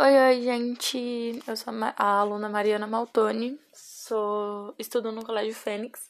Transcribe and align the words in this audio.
Oi, 0.00 0.16
oi, 0.16 0.42
gente. 0.42 1.42
Eu 1.44 1.56
sou 1.56 1.74
a 1.96 2.20
aluna 2.20 2.48
Mariana 2.48 2.86
Maltoni, 2.86 3.58
sou 3.72 4.72
estudo 4.78 5.10
no 5.10 5.24
Colégio 5.24 5.52
Fênix, 5.52 6.08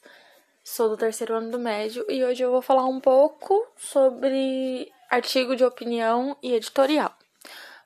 sou 0.63 0.91
do 0.91 0.97
terceiro 0.99 1.35
ano 1.35 1.51
do 1.51 1.59
médio 1.59 2.05
e 2.07 2.23
hoje 2.23 2.43
eu 2.43 2.51
vou 2.51 2.61
falar 2.61 2.85
um 2.85 3.01
pouco 3.01 3.67
sobre 3.79 4.93
artigo 5.09 5.57
de 5.57 5.65
opinião 5.65 6.37
e 6.43 6.53
editorial. 6.53 7.17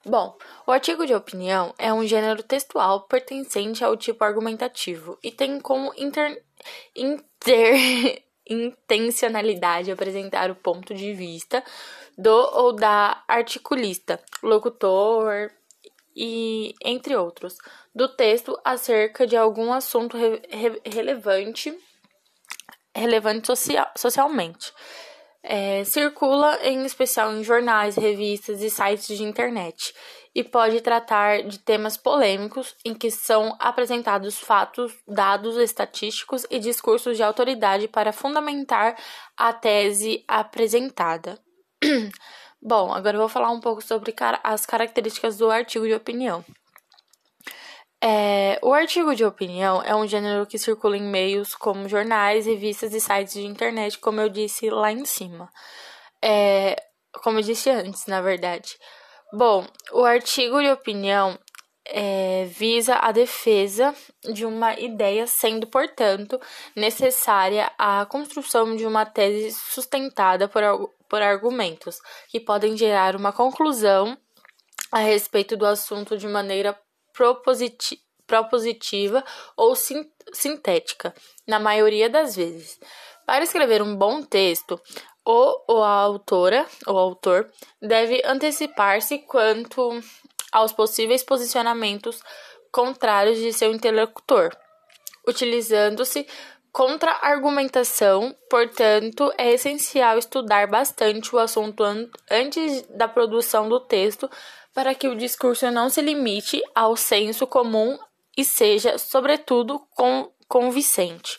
Bom, 0.04 0.36
o 0.66 0.72
artigo 0.72 1.06
de 1.06 1.14
opinião 1.14 1.72
é 1.78 1.92
um 1.92 2.04
gênero 2.04 2.42
textual 2.42 3.02
pertencente 3.02 3.84
ao 3.84 3.96
tipo 3.96 4.24
argumentativo 4.24 5.16
e 5.22 5.30
tem 5.30 5.60
como 5.60 5.94
inter... 5.96 6.42
inter... 6.96 8.24
intencionalidade 8.50 9.92
apresentar 9.92 10.50
o 10.50 10.56
ponto 10.56 10.92
de 10.92 11.14
vista 11.14 11.62
do 12.18 12.32
ou 12.54 12.72
da 12.72 13.22
articulista, 13.28 14.20
locutor, 14.42 15.48
e 16.14 16.74
entre 16.84 17.16
outros, 17.16 17.56
do 17.94 18.08
texto 18.08 18.58
acerca 18.64 19.26
de 19.26 19.36
algum 19.36 19.72
assunto 19.72 20.16
re 20.16 20.42
re 20.50 20.80
relevante, 20.84 21.76
relevante 22.94 23.46
social, 23.46 23.90
socialmente. 23.96 24.72
É, 25.44 25.82
circula 25.82 26.56
em 26.62 26.84
especial 26.84 27.34
em 27.34 27.42
jornais, 27.42 27.96
revistas 27.96 28.62
e 28.62 28.70
sites 28.70 29.16
de 29.16 29.24
internet 29.24 29.92
e 30.34 30.42
pode 30.42 30.80
tratar 30.80 31.42
de 31.42 31.58
temas 31.58 31.96
polêmicos 31.96 32.74
em 32.84 32.94
que 32.94 33.10
são 33.10 33.54
apresentados 33.58 34.38
fatos, 34.38 34.92
dados 35.06 35.56
estatísticos 35.56 36.46
e 36.50 36.58
discursos 36.58 37.16
de 37.16 37.22
autoridade 37.22 37.88
para 37.88 38.12
fundamentar 38.12 38.96
a 39.36 39.52
tese 39.52 40.24
apresentada. 40.26 41.38
Bom, 42.64 42.92
agora 42.92 43.16
eu 43.16 43.20
vou 43.20 43.28
falar 43.28 43.50
um 43.50 43.58
pouco 43.58 43.82
sobre 43.82 44.14
as 44.44 44.64
características 44.64 45.36
do 45.36 45.50
artigo 45.50 45.84
de 45.84 45.94
opinião. 45.94 46.44
É, 48.00 48.56
o 48.62 48.72
artigo 48.72 49.16
de 49.16 49.24
opinião 49.24 49.82
é 49.82 49.94
um 49.96 50.06
gênero 50.06 50.46
que 50.46 50.56
circula 50.58 50.96
em 50.96 51.02
meios 51.02 51.56
como 51.56 51.88
jornais, 51.88 52.46
revistas 52.46 52.94
e 52.94 53.00
sites 53.00 53.34
de 53.34 53.46
internet, 53.46 53.98
como 53.98 54.20
eu 54.20 54.28
disse 54.28 54.70
lá 54.70 54.92
em 54.92 55.04
cima. 55.04 55.50
É, 56.22 56.80
como 57.22 57.40
eu 57.40 57.42
disse 57.42 57.68
antes, 57.68 58.06
na 58.06 58.20
verdade. 58.20 58.78
Bom, 59.32 59.66
o 59.90 60.04
artigo 60.04 60.62
de 60.62 60.70
opinião 60.70 61.36
é, 61.86 62.44
visa 62.46 62.96
a 62.96 63.10
defesa 63.12 63.94
de 64.32 64.46
uma 64.46 64.78
ideia, 64.78 65.26
sendo, 65.26 65.66
portanto, 65.66 66.40
necessária 66.76 67.70
a 67.78 68.06
construção 68.06 68.76
de 68.76 68.86
uma 68.86 69.04
tese 69.04 69.52
sustentada 69.52 70.48
por, 70.48 70.62
por 71.08 71.22
argumentos 71.22 71.98
que 72.28 72.40
podem 72.40 72.76
gerar 72.76 73.16
uma 73.16 73.32
conclusão 73.32 74.16
a 74.90 74.98
respeito 74.98 75.56
do 75.56 75.66
assunto 75.66 76.16
de 76.16 76.28
maneira 76.28 76.78
propositi 77.12 78.00
propositiva 78.24 79.22
ou 79.56 79.74
sintética, 79.76 81.12
na 81.46 81.58
maioria 81.58 82.08
das 82.08 82.34
vezes. 82.34 82.78
Para 83.26 83.44
escrever 83.44 83.82
um 83.82 83.94
bom 83.94 84.22
texto, 84.22 84.80
o 85.24 85.62
ou 85.68 85.82
a 85.82 85.90
autora 85.90 86.66
ou 86.86 86.96
autor 86.96 87.50
deve 87.80 88.22
antecipar-se 88.24 89.18
quanto 89.18 90.00
aos 90.52 90.72
possíveis 90.72 91.24
posicionamentos 91.24 92.20
contrários 92.70 93.38
de 93.38 93.52
seu 93.52 93.72
interlocutor, 93.72 94.54
utilizando-se 95.26 96.26
Contra-argumentação, 96.72 98.34
portanto, 98.48 99.30
é 99.36 99.52
essencial 99.52 100.16
estudar 100.16 100.66
bastante 100.66 101.36
o 101.36 101.38
assunto 101.38 101.84
an 101.84 102.08
antes 102.30 102.80
da 102.88 103.06
produção 103.06 103.68
do 103.68 103.78
texto 103.78 104.28
para 104.72 104.94
que 104.94 105.06
o 105.06 105.14
discurso 105.14 105.70
não 105.70 105.90
se 105.90 106.00
limite 106.00 106.62
ao 106.74 106.96
senso 106.96 107.46
comum 107.46 107.98
e 108.34 108.42
seja, 108.42 108.96
sobretudo, 108.96 109.82
convincente. 110.48 111.38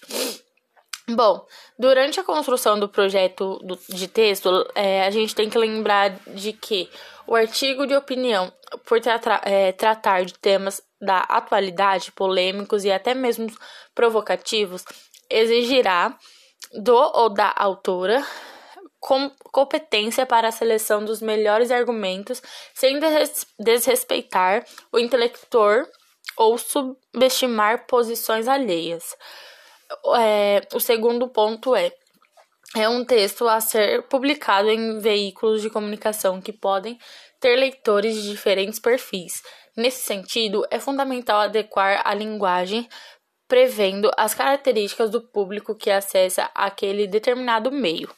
Bom, 1.10 1.46
durante 1.78 2.20
a 2.20 2.24
construção 2.24 2.80
do 2.80 2.88
projeto 2.88 3.60
de 3.90 4.08
texto, 4.08 4.50
é, 4.74 5.06
a 5.06 5.12
gente 5.12 5.36
tem 5.36 5.50
que 5.50 5.58
lembrar 5.58 6.12
de 6.28 6.54
que 6.54 6.90
o 7.28 7.36
artigo 7.36 7.86
de 7.86 7.94
opinião, 7.94 8.52
por 8.86 9.02
tra 9.02 9.42
é, 9.44 9.74
tratar 9.74 10.24
de 10.24 10.34
temas 10.34 10.82
da 11.02 11.20
atualidade, 11.20 12.14
polêmicos 12.14 12.86
e 12.86 12.92
até 12.92 13.14
mesmo 13.14 13.48
provocativos, 13.94 14.86
exigirá 15.30 16.18
do 16.74 16.96
ou 16.96 17.30
da 17.30 17.54
autora 17.54 18.26
com 18.98 19.30
competência 19.52 20.26
para 20.26 20.48
a 20.48 20.52
seleção 20.52 21.04
dos 21.04 21.22
melhores 21.22 21.70
argumentos, 21.70 22.42
sem 22.74 22.98
desrespeitar 23.60 24.64
o 24.94 24.98
intelector 24.98 25.86
ou 26.38 26.58
subestimar 26.58 27.86
posições 27.86 28.48
alheias. 28.48 29.18
É, 30.20 30.62
o 30.74 30.80
segundo 30.80 31.28
ponto 31.30 31.76
é 31.76 31.92
é 32.76 32.90
um 32.90 33.06
texto 33.06 33.48
a 33.48 33.62
ser 33.62 34.02
publicado 34.08 34.68
em 34.68 34.98
veículos 34.98 35.62
de 35.62 35.70
comunicação 35.70 36.42
que 36.42 36.52
podem 36.52 36.98
ter 37.40 37.56
leitores 37.56 38.16
de 38.16 38.32
diferentes 38.32 38.80
perfis. 38.80 39.44
Nesse 39.78 40.02
sentido, 40.02 40.66
é 40.72 40.80
fundamental 40.80 41.42
adequar 41.42 42.02
a 42.04 42.14
linguagem 42.16 42.90
prevendo 43.48 44.10
as 44.18 44.34
características 44.34 45.12
do 45.12 45.22
público 45.22 45.76
que 45.76 45.92
acessa 45.92 46.50
aquele 46.56 47.06
determinado 47.06 47.72
meio. 47.72 48.10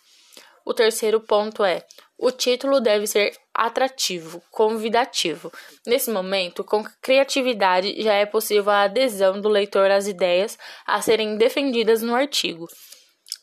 O 0.66 0.74
terceiro 0.74 1.22
ponto 1.22 1.64
é: 1.64 1.86
o 2.18 2.32
título 2.32 2.82
deve 2.82 3.06
ser 3.06 3.38
atrativo, 3.54 4.42
convidativo. 4.50 5.54
Nesse 5.86 6.10
momento, 6.10 6.64
com 6.64 6.84
criatividade, 7.02 8.02
já 8.02 8.14
é 8.14 8.26
possível 8.26 8.72
a 8.72 8.84
adesão 8.84 9.40
do 9.40 9.48
leitor 9.48 9.92
às 9.92 10.08
ideias 10.08 10.58
a 10.88 11.00
serem 11.02 11.38
defendidas 11.38 12.02
no 12.02 12.16
artigo. 12.16 12.68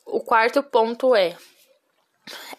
O 0.04 0.20
quarto 0.20 0.62
ponto 0.64 1.14
é: 1.14 1.36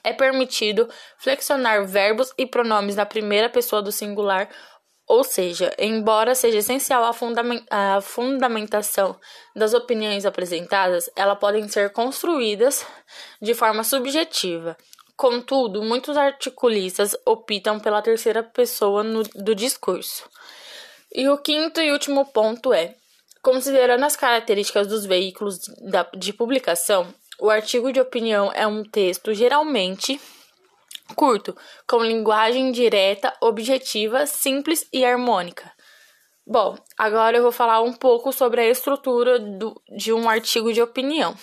é 0.03 0.13
permitido 0.13 0.89
flexionar 1.17 1.85
verbos 1.85 2.33
e 2.37 2.45
pronomes 2.45 2.95
na 2.95 3.05
primeira 3.05 3.49
pessoa 3.49 3.81
do 3.81 3.91
singular 3.91 4.49
ou 5.07 5.23
seja, 5.23 5.73
embora 5.77 6.33
seja 6.33 6.59
essencial 6.59 7.03
a, 7.03 7.13
fundament 7.13 7.63
a 7.69 7.99
fundamentação 8.01 9.19
das 9.55 9.73
opiniões 9.73 10.25
apresentadas, 10.25 11.09
elas 11.15 11.37
podem 11.39 11.67
ser 11.67 11.91
construídas 11.91 12.85
de 13.41 13.53
forma 13.53 13.83
subjetiva. 13.83 14.77
Contudo, 15.15 15.83
muitos 15.83 16.17
articulistas 16.17 17.15
optam 17.25 17.79
pela 17.79 18.01
terceira 18.01 18.41
pessoa 18.41 19.03
no, 19.03 19.23
do 19.23 19.53
discurso. 19.53 20.27
E 21.13 21.29
o 21.29 21.37
quinto 21.37 21.79
e 21.79 21.91
último 21.91 22.25
ponto 22.25 22.73
é: 22.73 22.95
considerando 23.41 24.03
as 24.03 24.15
características 24.15 24.87
dos 24.87 25.05
veículos 25.05 25.59
da, 25.81 26.09
de 26.17 26.33
publicação, 26.33 27.13
o 27.39 27.49
artigo 27.49 27.91
de 27.91 27.99
opinião 27.99 28.51
é 28.53 28.65
um 28.65 28.83
texto 28.83 29.33
geralmente 29.33 30.19
curto, 31.15 31.55
com 31.87 32.03
linguagem 32.03 32.71
direta, 32.71 33.33
objetiva, 33.41 34.25
simples 34.25 34.87
e 34.91 35.03
harmônica. 35.03 35.71
Bom, 36.45 36.77
agora 36.97 37.37
eu 37.37 37.43
vou 37.43 37.51
falar 37.51 37.81
um 37.81 37.93
pouco 37.93 38.33
sobre 38.33 38.61
a 38.61 38.69
estrutura 38.69 39.39
do, 39.39 39.81
de 39.95 40.11
um 40.11 40.29
artigo 40.29 40.73
de 40.73 40.81
opinião. 40.81 41.35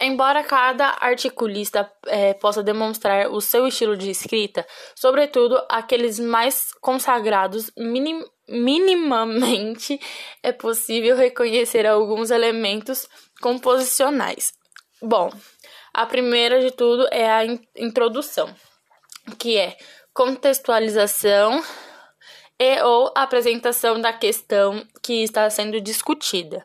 Embora 0.00 0.42
cada 0.42 0.96
articulista 1.00 1.88
é, 2.06 2.34
possa 2.34 2.62
demonstrar 2.62 3.30
o 3.30 3.40
seu 3.40 3.68
estilo 3.68 3.96
de 3.96 4.10
escrita, 4.10 4.66
sobretudo 4.96 5.62
aqueles 5.68 6.18
mais 6.18 6.72
consagrados, 6.80 7.70
minim, 7.76 8.24
minimamente 8.48 10.00
é 10.42 10.50
possível 10.50 11.16
reconhecer 11.16 11.86
alguns 11.86 12.30
elementos 12.32 13.06
composicionais. 13.40 14.52
Bom, 15.00 15.30
a 15.92 16.06
primeira 16.06 16.60
de 16.60 16.70
tudo 16.70 17.06
é 17.10 17.30
a 17.30 17.44
introdução, 17.76 18.54
que 19.38 19.56
é 19.56 19.76
contextualização 20.14 21.62
e 22.58 22.82
ou 22.82 23.12
apresentação 23.14 24.00
da 24.00 24.12
questão 24.12 24.86
que 25.02 25.22
está 25.22 25.48
sendo 25.50 25.80
discutida. 25.80 26.64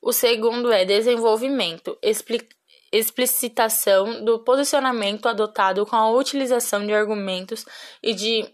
O 0.00 0.12
segundo 0.12 0.70
é 0.70 0.84
desenvolvimento, 0.84 1.98
explicitação 2.92 4.24
do 4.24 4.38
posicionamento 4.38 5.26
adotado 5.26 5.84
com 5.84 5.96
a 5.96 6.10
utilização 6.10 6.86
de 6.86 6.94
argumentos 6.94 7.64
e 8.02 8.14
de 8.14 8.46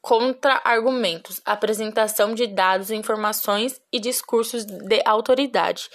contra-argumentos, 0.00 1.40
apresentação 1.44 2.32
de 2.32 2.46
dados, 2.46 2.90
informações 2.90 3.80
e 3.92 3.98
discursos 3.98 4.64
de 4.64 5.02
autoridade. 5.04 5.90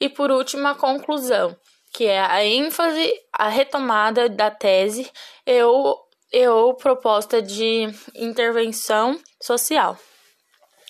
E 0.00 0.08
por 0.08 0.30
último, 0.30 0.68
a 0.68 0.74
conclusão, 0.74 1.56
que 1.96 2.04
é 2.04 2.20
a 2.20 2.44
ênfase, 2.44 3.10
a 3.32 3.48
retomada 3.48 4.28
da 4.28 4.50
tese 4.50 5.10
e 5.46 5.62
ou, 5.62 5.98
e 6.30 6.46
ou 6.46 6.74
proposta 6.74 7.40
de 7.40 7.88
intervenção 8.14 9.18
social. 9.40 9.98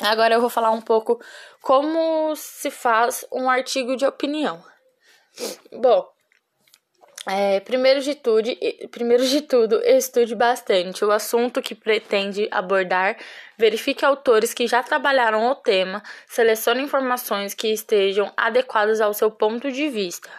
Agora 0.02 0.34
eu 0.34 0.40
vou 0.40 0.50
falar 0.50 0.72
um 0.72 0.80
pouco 0.80 1.22
como 1.62 2.34
se 2.34 2.72
faz 2.72 3.24
um 3.32 3.48
artigo 3.48 3.94
de 3.96 4.04
opinião. 4.04 4.60
Bom, 5.72 6.04
É, 7.28 7.58
primeiro, 7.60 8.00
de 8.00 8.14
tudo, 8.14 8.48
primeiro 8.90 9.26
de 9.26 9.42
tudo, 9.42 9.80
estude 9.84 10.34
bastante 10.34 11.04
o 11.04 11.10
assunto 11.10 11.60
que 11.60 11.74
pretende 11.74 12.48
abordar, 12.52 13.16
verifique 13.58 14.04
autores 14.04 14.54
que 14.54 14.66
já 14.68 14.80
trabalharam 14.80 15.48
o 15.50 15.54
tema, 15.56 16.02
selecione 16.28 16.82
informações 16.82 17.52
que 17.52 17.68
estejam 17.68 18.32
adequadas 18.36 19.00
ao 19.00 19.12
seu 19.12 19.28
ponto 19.28 19.70
de 19.70 19.88
vista. 19.88 20.30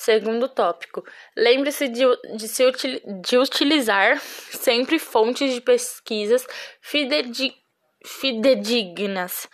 Segundo 0.00 0.48
tópico, 0.48 1.04
lembre-se 1.36 1.88
de, 1.88 2.04
de, 2.36 2.46
se, 2.46 2.70
de 3.20 3.36
utilizar 3.36 4.20
sempre 4.48 4.96
fontes 4.96 5.52
de 5.52 5.60
pesquisas 5.60 6.46
fidedignas. 8.00 9.48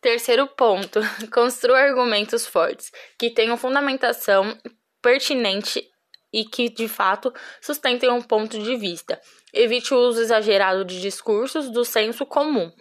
Terceiro 0.00 0.46
ponto, 0.46 1.00
construa 1.28 1.80
argumentos 1.80 2.46
fortes, 2.46 2.92
que 3.18 3.30
tenham 3.30 3.56
fundamentação 3.56 4.56
pertinente 5.02 5.90
e 6.32 6.44
que, 6.44 6.68
de 6.68 6.86
fato, 6.86 7.34
sustentem 7.60 8.08
um 8.10 8.22
ponto 8.22 8.56
de 8.56 8.76
vista. 8.76 9.20
Evite 9.52 9.92
o 9.92 9.98
uso 9.98 10.20
exagerado 10.20 10.84
de 10.84 11.00
discursos 11.00 11.68
do 11.68 11.84
senso 11.84 12.24
comum. 12.24 12.72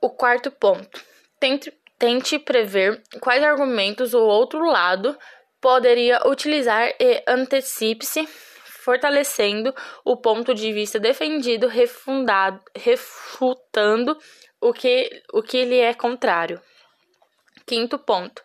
O 0.00 0.08
quarto 0.08 0.50
ponto. 0.50 1.04
Tente, 1.38 1.70
tente 1.98 2.38
prever 2.38 3.02
quais 3.20 3.42
argumentos 3.42 4.14
o 4.14 4.22
outro 4.22 4.64
lado 4.64 5.14
poderia 5.60 6.26
utilizar 6.26 6.94
e 6.98 7.22
antecipe-se, 7.26 8.26
fortalecendo 8.26 9.74
o 10.04 10.16
ponto 10.16 10.54
de 10.54 10.72
vista 10.72 10.98
defendido, 10.98 11.68
refundado, 11.68 12.60
refutando 12.76 14.18
o 14.60 14.72
que, 14.72 15.22
o 15.32 15.42
que 15.42 15.64
lhe 15.64 15.78
é 15.78 15.94
contrário. 15.94 16.60
Quinto 17.66 17.98
ponto 17.98 18.42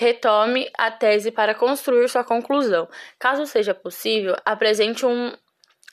retome 0.00 0.70
a 0.78 0.90
tese 0.90 1.30
para 1.30 1.54
construir 1.54 2.08
sua 2.08 2.24
conclusão. 2.24 2.88
Caso 3.18 3.44
seja 3.44 3.74
possível, 3.74 4.34
apresente 4.46 5.04
um, 5.04 5.30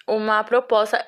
uma 0.07 0.41
proposta 0.45 1.05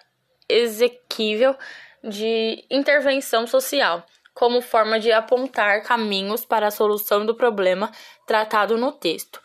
exequível 0.50 1.56
de 2.04 2.66
intervenção 2.70 3.48
social, 3.48 4.06
como 4.40 4.62
forma 4.62 5.02
de 5.02 5.12
apontar 5.12 5.84
caminhos 5.84 6.46
para 6.46 6.68
a 6.68 6.72
solução 6.72 7.26
do 7.26 7.36
problema 7.36 7.92
tratado 8.26 8.78
no 8.78 8.94
texto. 8.94 9.42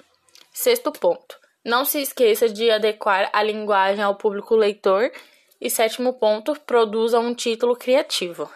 Sexto 0.53 0.93
ponto. 0.93 1.37
Não 1.65 1.85
se 1.85 2.01
esqueça 2.01 2.49
de 2.49 2.71
adequar 2.71 3.29
a 3.33 3.43
linguagem 3.43 4.05
ao 4.05 4.15
público 4.15 4.55
leitor. 4.55 5.11
E 5.61 5.69
sétimo 5.69 6.13
ponto, 6.13 6.55
produza 6.61 7.19
um 7.19 7.35
título 7.35 7.75
criativo. 7.75 8.49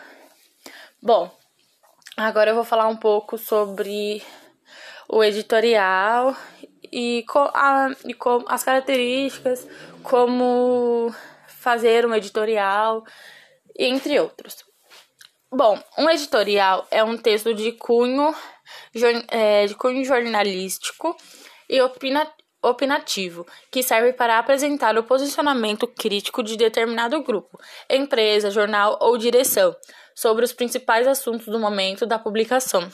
Bom, 1.02 1.29
agora 2.17 2.50
eu 2.50 2.55
vou 2.55 2.64
falar 2.64 2.87
um 2.87 2.96
pouco 2.96 3.37
sobre 3.37 4.23
o 5.08 5.25
editorial 5.25 6.37
e, 6.93 7.25
com 7.29 7.50
a, 7.52 7.90
e 8.05 8.14
com 8.14 8.44
as 8.46 8.62
características, 8.62 9.67
como 10.05 11.12
fazer 11.49 12.06
um 12.06 12.14
editorial, 12.14 13.05
entre 13.76 14.20
outros. 14.20 14.68
Bom, 15.50 15.83
um 15.97 16.11
editorial 16.11 16.87
é 16.91 17.03
um 17.03 17.17
texto 17.17 17.55
de 17.55 17.73
cunho, 17.73 18.35
é, 19.29 19.67
de 19.67 19.75
cunho 19.75 20.05
jornalístico 20.05 21.17
e 21.69 21.81
opina, 21.81 22.31
opinativo, 22.62 23.47
que 23.71 23.83
serve 23.83 24.12
para 24.12 24.39
apresentar 24.39 24.97
o 24.99 25.05
posicionamento 25.05 25.87
crítico 25.87 26.43
de 26.43 26.56
determinado 26.56 27.23
grupo, 27.23 27.59
empresa, 27.89 28.50
jornal 28.50 28.99
ou 29.00 29.17
direção, 29.17 29.75
sobre 30.15 30.45
os 30.45 30.53
principais 30.53 31.06
assuntos 31.06 31.47
do 31.47 31.59
momento 31.59 32.06
da 32.06 32.19
publicação 32.19 32.91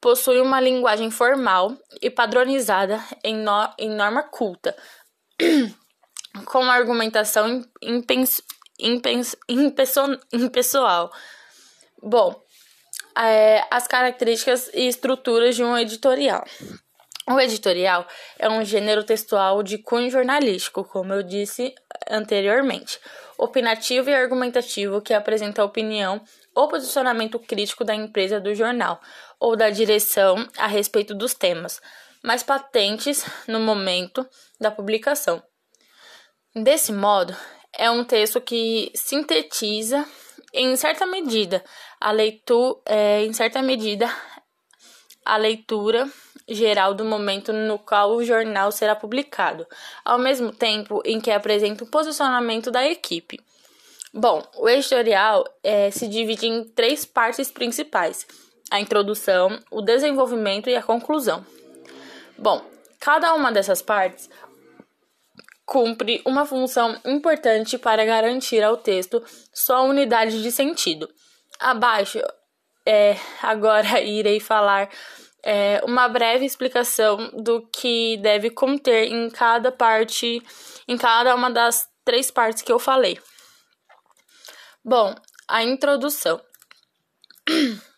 possui 0.00 0.40
uma 0.40 0.60
linguagem 0.60 1.10
formal 1.10 1.76
e 2.00 2.10
padronizada 2.10 3.02
em, 3.24 3.36
no, 3.36 3.68
em 3.78 3.90
norma 3.90 4.22
culta, 4.22 4.76
com 6.46 6.62
argumentação 6.64 7.64
impens, 7.82 8.40
impens, 8.78 9.36
impessoal. 10.32 11.10
Bom, 12.02 12.34
é, 13.16 13.64
as 13.70 13.86
características 13.86 14.70
e 14.74 14.86
estruturas 14.86 15.56
de 15.56 15.64
um 15.64 15.76
editorial. 15.76 16.44
O 17.28 17.40
editorial 17.40 18.06
é 18.38 18.48
um 18.48 18.64
gênero 18.64 19.02
textual 19.02 19.62
de 19.62 19.78
cunho 19.78 20.10
jornalístico, 20.10 20.84
como 20.84 21.12
eu 21.12 21.24
disse 21.24 21.74
anteriormente, 22.08 23.00
opinativo 23.36 24.08
e 24.10 24.14
argumentativo 24.14 25.02
que 25.02 25.12
apresenta 25.12 25.60
a 25.60 25.64
opinião 25.64 26.22
ou 26.54 26.68
posicionamento 26.68 27.38
crítico 27.40 27.84
da 27.84 27.94
empresa 27.94 28.38
do 28.38 28.54
jornal 28.54 29.00
ou 29.40 29.56
da 29.56 29.70
direção 29.70 30.48
a 30.56 30.68
respeito 30.68 31.14
dos 31.14 31.34
temas 31.34 31.80
mais 32.26 32.42
patentes 32.42 33.24
no 33.46 33.60
momento 33.60 34.28
da 34.60 34.70
publicação. 34.70 35.40
Desse 36.54 36.92
modo, 36.92 37.36
é 37.72 37.88
um 37.88 38.04
texto 38.04 38.40
que 38.40 38.90
sintetiza 38.94 40.04
em 40.56 40.74
certa 40.74 41.06
medida 41.06 41.62
a 42.00 42.10
leitura, 42.10 42.80
é, 42.86 43.24
em 43.24 43.32
certa 43.32 43.60
medida 43.62 44.10
a 45.24 45.36
leitura 45.36 46.10
geral 46.48 46.94
do 46.94 47.04
momento 47.04 47.52
no 47.52 47.78
qual 47.78 48.12
o 48.12 48.24
jornal 48.24 48.72
será 48.72 48.94
publicado, 48.94 49.66
ao 50.04 50.18
mesmo 50.18 50.52
tempo 50.52 51.02
em 51.04 51.20
que 51.20 51.30
apresenta 51.30 51.84
o 51.84 51.86
posicionamento 51.86 52.70
da 52.70 52.86
equipe. 52.86 53.38
Bom, 54.14 54.42
o 54.56 54.68
editorial 54.68 55.44
é, 55.62 55.90
se 55.90 56.08
divide 56.08 56.46
em 56.46 56.64
três 56.64 57.04
partes 57.04 57.50
principais: 57.50 58.26
a 58.70 58.80
introdução, 58.80 59.60
o 59.70 59.82
desenvolvimento 59.82 60.70
e 60.70 60.76
a 60.76 60.82
conclusão. 60.82 61.44
Bom, 62.38 62.64
cada 62.98 63.34
uma 63.34 63.52
dessas 63.52 63.82
partes 63.82 64.30
cumpre 65.66 66.22
uma 66.24 66.46
função 66.46 66.96
importante 67.04 67.76
para 67.76 68.04
garantir 68.04 68.62
ao 68.62 68.76
texto 68.76 69.22
sua 69.52 69.82
unidade 69.82 70.40
de 70.40 70.52
sentido. 70.52 71.10
Abaixo, 71.58 72.20
é, 72.86 73.16
agora 73.42 74.00
irei 74.00 74.38
falar 74.38 74.88
é, 75.42 75.80
uma 75.84 76.08
breve 76.08 76.44
explicação 76.44 77.30
do 77.34 77.66
que 77.68 78.16
deve 78.18 78.48
conter 78.50 79.12
em 79.12 79.28
cada 79.28 79.72
parte, 79.72 80.40
em 80.86 80.96
cada 80.96 81.34
uma 81.34 81.50
das 81.50 81.88
três 82.04 82.30
partes 82.30 82.62
que 82.62 82.72
eu 82.72 82.78
falei. 82.78 83.18
Bom, 84.84 85.14
a 85.48 85.64
introdução. 85.64 86.40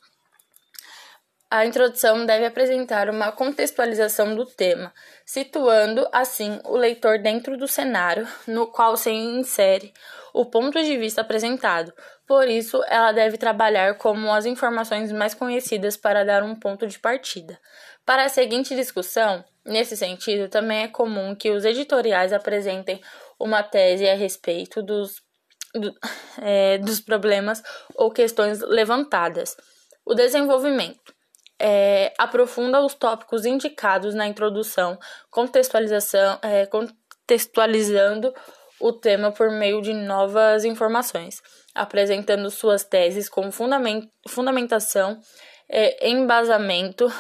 A 1.50 1.65
introdução 1.65 2.27
deve 2.27 2.45
apresentar 2.45 3.09
uma 3.09 3.33
contextualização 3.33 4.35
do 4.35 4.45
tema, 4.45 4.93
situando 5.25 6.06
assim 6.12 6.61
o 6.65 6.77
leitor 6.77 7.19
dentro 7.19 7.56
do 7.56 7.67
cenário 7.67 8.29
no 8.47 8.67
qual 8.67 8.99
se 8.99 9.11
insere 9.11 9.95
o 10.35 10.45
ponto 10.45 10.79
de 10.83 10.99
vista 10.99 11.23
apresentado. 11.23 11.91
Por 12.27 12.47
isso, 12.49 12.85
ela 12.87 13.12
deve 13.12 13.39
trabalhar 13.39 13.97
como 13.97 14.31
as 14.31 14.45
informações 14.45 15.11
mais 15.11 15.33
conhecidas 15.33 15.97
para 15.97 16.23
dar 16.23 16.43
um 16.43 16.55
ponto 16.55 16.87
de 16.87 16.99
partida. 16.99 17.59
Para 18.05 18.25
a 18.25 18.28
seguinte 18.28 18.76
discussão, 18.76 19.43
nesse 19.64 19.97
sentido, 19.97 20.50
também 20.50 20.83
é 20.83 20.88
comum 20.88 21.35
que 21.35 21.50
os 21.50 21.64
editoriais 21.64 22.35
apresentem 22.35 23.00
uma 23.40 23.62
tese 23.62 24.07
a 24.07 24.14
respeito 24.14 24.83
dos 24.83 25.23
do, 25.75 25.95
é, 26.43 26.76
dos 26.85 27.00
problemas 27.00 27.62
ou 27.95 28.11
questões 28.11 28.61
levantadas. 28.61 29.57
O 30.05 30.14
desenvolvimento 30.14 31.17
é, 31.59 32.12
aprofunda 32.19 32.81
os 32.81 32.95
tópicos 32.95 33.45
indicados 33.45 34.15
na 34.15 34.27
introdução, 34.27 34.99
contextualização, 35.31 36.38
é, 36.43 36.67
contextualizando 36.67 38.33
o 38.81 38.93
tema 38.93 39.33
por 39.33 39.50
meio 39.50 39.83
de 39.83 39.93
novas 39.93 40.65
informações, 40.65 41.43
apresentando 41.75 42.50
suas 42.50 42.85
teses 42.85 43.29
com 43.29 43.50
fundament, 43.50 44.09
fundamentação, 44.29 45.21
é, 45.69 46.09
embasamento, 46.09 47.12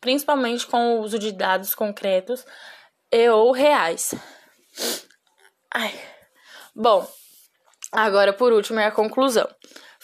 principalmente 0.00 0.66
com 0.66 0.96
o 0.96 1.00
uso 1.00 1.18
de 1.18 1.32
dados 1.32 1.74
concretos 1.74 2.44
e 3.10 3.28
ou 3.30 3.52
reais. 3.52 4.14
Ai. 5.74 5.92
Bom, 6.74 7.08
Agora, 7.92 8.32
por 8.32 8.52
último, 8.52 8.80
é 8.80 8.86
a 8.86 8.92
conclusão. 8.92 9.48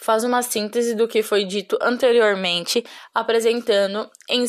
Faz 0.05 0.23
uma 0.23 0.43
síntese 0.43 0.93
do 0.93 1.07
que 1.07 1.23
foi 1.23 1.45
dito 1.45 1.79
anteriormente, 1.81 2.85
apresentando, 3.11 4.07
em, 4.29 4.45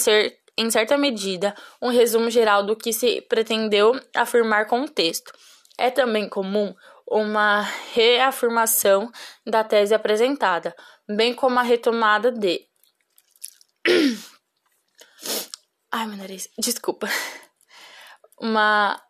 em 0.59 0.71
certa 0.71 0.99
medida, 0.99 1.55
um 1.81 1.89
resumo 1.89 2.29
geral 2.29 2.63
do 2.63 2.77
que 2.77 2.93
se 2.93 3.23
pretendeu 3.23 3.99
afirmar 4.15 4.67
com 4.67 4.83
o 4.83 4.89
texto. 4.89 5.33
É 5.79 5.91
também 5.91 6.29
comum 6.29 6.75
uma 7.09 7.63
reafirmação 7.95 9.11
da 9.47 9.65
tese 9.65 9.95
apresentada, 9.95 10.77
bem 11.09 11.33
como 11.33 11.59
a 11.59 11.63
retomada 11.63 12.31
de. 12.31 12.61
Ai, 15.91 16.07
meu 16.07 16.19
nariz, 16.19 16.51
desculpa. 16.59 17.09
Uma 18.39 19.03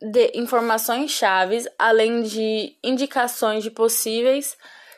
de 0.00 0.30
informações 0.36 1.10
chaves, 1.10 1.66
além 1.76 2.22
de 2.22 2.78
indicações 2.84 3.64
de 3.64 3.70
possíveis 3.72 4.56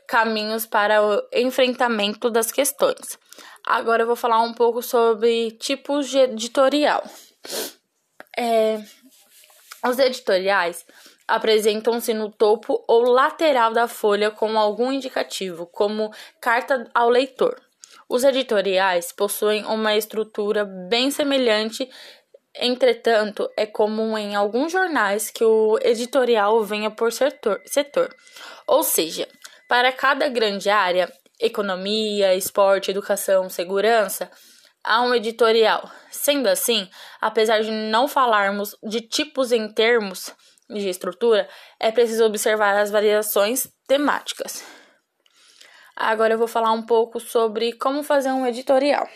caminhos 0.08 0.66
para 0.66 1.02
o 1.02 1.22
enfrentamento 1.32 2.30
das 2.30 2.52
questões. 2.52 3.18
Agora 3.66 4.02
eu 4.02 4.06
vou 4.06 4.16
falar 4.16 4.40
um 4.40 4.52
pouco 4.52 4.82
sobre 4.82 5.52
tipos 5.52 6.08
de 6.08 6.18
editorial. 6.18 7.02
É, 8.36 8.82
Os 9.86 9.98
editoriais 9.98 10.84
apresentam-se 11.26 12.12
no 12.12 12.30
topo 12.30 12.84
ou 12.86 13.02
lateral 13.02 13.72
da 13.72 13.88
folha 13.88 14.30
com 14.30 14.58
algum 14.58 14.92
indicativo, 14.92 15.66
como 15.66 16.12
carta 16.40 16.90
ao 16.94 17.08
leitor. 17.08 17.60
Os 18.08 18.24
editoriais 18.24 19.12
possuem 19.12 19.64
uma 19.64 19.96
estrutura 19.96 20.64
bem 20.64 21.10
semelhante, 21.10 21.90
entretanto, 22.54 23.50
é 23.56 23.66
comum 23.66 24.16
em 24.16 24.34
alguns 24.34 24.72
jornais 24.72 25.30
que 25.30 25.42
o 25.42 25.78
editorial 25.80 26.62
venha 26.62 26.90
por 26.90 27.10
setor, 27.12 27.60
setor. 27.64 28.14
Ou 28.66 28.82
seja, 28.82 29.26
para 29.68 29.92
cada 29.92 30.28
grande 30.28 30.70
área, 30.70 31.12
economia, 31.40 32.34
esporte, 32.34 32.90
educação, 32.90 33.48
segurança, 33.48 34.30
há 34.82 35.02
um 35.02 35.14
editorial. 35.14 35.90
Sendo 36.10 36.48
assim, 36.48 36.88
apesar 37.20 37.62
de 37.62 37.70
não 37.70 38.06
falarmos 38.06 38.76
de 38.82 39.00
tipos 39.00 39.52
em 39.52 39.72
termos 39.72 40.30
de 40.68 40.88
estrutura, 40.88 41.48
é 41.80 41.90
preciso 41.90 42.24
observar 42.24 42.76
as 42.76 42.90
variações 42.90 43.68
temáticas. 43.86 44.64
Agora 45.96 46.34
eu 46.34 46.38
vou 46.38 46.48
falar 46.48 46.72
um 46.72 46.84
pouco 46.84 47.20
sobre 47.20 47.72
como 47.74 48.02
fazer 48.02 48.32
um 48.32 48.46
editorial. 48.46 49.08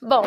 Bom, 0.00 0.22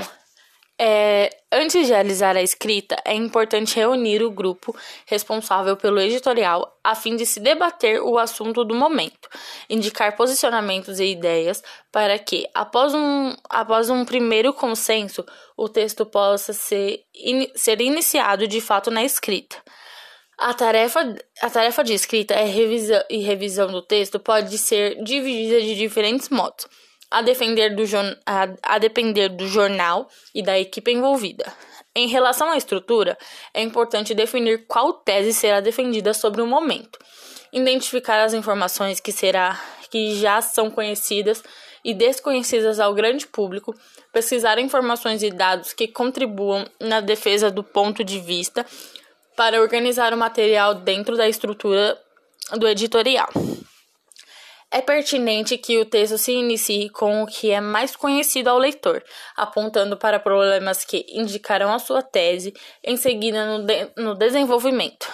é, 0.78 1.30
antes 1.52 1.88
de 1.88 1.94
realizar 1.94 2.36
a 2.36 2.42
escrita, 2.42 2.98
é 3.06 3.14
importante 3.14 3.78
reunir 3.78 4.22
o 4.22 4.32
grupo 4.32 4.76
responsável 5.06 5.78
pelo 5.78 6.02
editorial 6.02 6.78
a 6.84 6.94
fim 6.94 7.16
de 7.16 7.26
se 7.26 7.40
debater 7.40 8.02
o 8.02 8.18
assunto 8.18 8.66
do 8.66 8.76
momento, 8.76 9.30
indicar 9.70 10.18
posicionamentos 10.18 11.00
e 11.00 11.06
ideias 11.06 11.64
para 11.92 12.20
que, 12.20 12.46
após 12.54 12.94
um, 12.94 13.34
após 13.50 13.90
um 13.90 14.04
primeiro 14.04 14.54
consenso, 14.54 15.26
o 15.56 15.70
texto 15.70 16.06
possa 16.06 16.52
ser, 16.52 17.06
in, 17.16 17.48
ser 17.56 17.80
iniciado 17.80 18.46
de 18.46 18.60
fato 18.60 18.92
na 18.92 19.04
escrita. 19.04 19.56
A 20.38 20.54
tarefa, 20.54 21.16
a 21.42 21.50
tarefa 21.50 21.82
de 21.86 21.94
escrita 21.94 22.34
é 22.34 22.44
revisão, 22.44 23.02
e 23.10 23.20
revisão 23.20 23.72
do 23.72 23.82
texto 23.82 24.20
pode 24.20 24.58
ser 24.58 25.02
dividida 25.02 25.62
de 25.62 25.76
diferentes 25.76 26.28
modos 26.28 26.68
a, 27.10 27.22
defender 27.22 27.76
do, 27.76 27.84
a, 28.26 28.48
a 28.64 28.78
depender 28.78 29.30
do 29.30 29.48
jornal 29.48 30.10
e 30.34 30.42
da 30.42 30.60
equipe 30.60 30.92
envolvida. 30.92 31.52
Em 31.96 32.08
relação 32.08 32.50
à 32.52 32.58
estrutura, 32.58 33.18
é 33.54 33.62
importante 33.62 34.14
definir 34.14 34.66
qual 34.68 34.94
tese 34.94 35.34
será 35.34 35.62
defendida 35.62 36.14
sobre 36.14 36.42
o 36.42 36.48
momento, 36.48 37.00
identificar 37.54 38.22
as 38.22 38.34
informações 38.34 39.00
que, 39.00 39.12
será, 39.12 39.62
que 39.90 40.16
já 40.16 40.42
são 40.42 40.70
conhecidas 40.70 41.42
e 41.86 41.94
desconhecidas 41.94 42.80
ao 42.80 42.94
grande 42.94 43.28
público, 43.28 43.74
pesquisar 44.12 44.58
informações 44.60 45.24
e 45.24 45.30
dados 45.30 45.72
que 45.72 45.88
contribuam 45.88 46.66
na 46.82 47.00
defesa 47.00 47.50
do 47.50 47.64
ponto 47.64 48.04
de 48.04 48.20
vista 48.20 48.66
para 49.36 49.62
organizar 49.62 50.14
o 50.14 50.18
material 50.18 50.76
dentro 50.76 51.16
da 51.16 51.30
estrutura 51.30 51.98
do 52.58 52.68
editorial. 52.68 53.30
É 54.76 54.82
pertinente 54.82 55.58
que 55.58 55.80
o 55.80 55.86
texto 55.86 56.18
se 56.18 56.34
inicie 56.34 56.90
com 56.90 57.24
o 57.24 57.26
que 57.26 57.50
é 57.50 57.62
mais 57.62 57.96
conhecido 57.96 58.50
ao 58.50 58.58
leitor, 58.58 59.02
apontando 59.34 59.96
para 59.96 60.20
problemas 60.20 60.84
que 60.84 61.06
indicarão 61.08 61.74
a 61.74 61.80
sua 61.80 62.02
tese, 62.02 62.54
em 62.84 62.98
seguida 62.98 63.46
no, 63.46 63.66
de 63.66 63.90
no 63.96 64.14
desenvolvimento. 64.16 65.08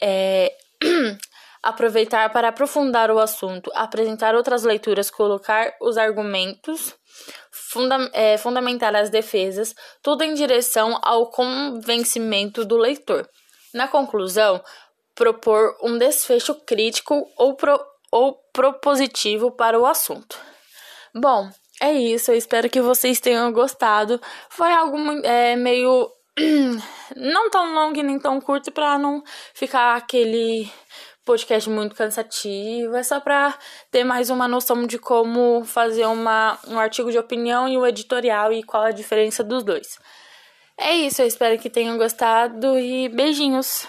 É... 0.00 0.50
aproveitar 1.62 2.32
para 2.32 2.48
aprofundar 2.48 3.10
o 3.10 3.18
assunto, 3.18 3.70
apresentar 3.74 4.34
outras 4.34 4.62
leituras, 4.62 5.10
colocar 5.10 5.74
os 5.82 5.98
argumentos, 5.98 6.94
funda 7.50 8.08
é, 8.14 8.38
fundamentar 8.38 8.96
as 8.96 9.10
defesas, 9.10 9.74
tudo 10.02 10.24
em 10.24 10.32
direção 10.32 10.98
ao 11.02 11.30
convencimento 11.30 12.64
do 12.64 12.78
leitor. 12.78 13.28
Na 13.74 13.86
conclusão, 13.86 14.64
propor 15.14 15.76
um 15.82 15.98
desfecho 15.98 16.54
crítico 16.54 17.30
ou 17.36 17.54
pro 17.54 17.78
ou 18.10 18.34
propositivo 18.52 19.50
para 19.50 19.78
o 19.78 19.86
assunto. 19.86 20.38
Bom, 21.14 21.50
é 21.80 21.92
isso. 21.92 22.30
Eu 22.30 22.36
espero 22.36 22.68
que 22.68 22.80
vocês 22.80 23.20
tenham 23.20 23.52
gostado. 23.52 24.20
Foi 24.48 24.72
algo 24.72 24.96
é, 25.24 25.56
meio. 25.56 26.10
não 27.16 27.50
tão 27.50 27.74
longo 27.74 27.98
e 27.98 28.02
nem 28.02 28.18
tão 28.18 28.40
curto 28.40 28.70
para 28.70 28.98
não 28.98 29.22
ficar 29.54 29.96
aquele 29.96 30.70
podcast 31.24 31.68
muito 31.68 31.94
cansativo. 31.94 32.96
É 32.96 33.02
só 33.02 33.20
para 33.20 33.56
ter 33.90 34.04
mais 34.04 34.30
uma 34.30 34.48
noção 34.48 34.86
de 34.86 34.98
como 34.98 35.64
fazer 35.64 36.06
uma, 36.06 36.58
um 36.66 36.78
artigo 36.78 37.10
de 37.10 37.18
opinião 37.18 37.68
e 37.68 37.76
o 37.76 37.86
editorial 37.86 38.52
e 38.52 38.62
qual 38.62 38.84
a 38.84 38.92
diferença 38.92 39.44
dos 39.44 39.62
dois. 39.62 39.98
É 40.76 40.94
isso. 40.94 41.20
Eu 41.20 41.26
espero 41.26 41.58
que 41.58 41.68
tenham 41.68 41.98
gostado 41.98 42.78
e 42.78 43.08
beijinhos. 43.08 43.86